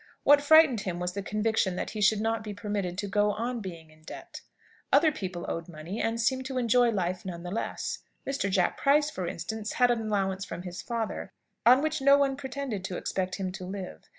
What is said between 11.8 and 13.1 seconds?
which no one pretended to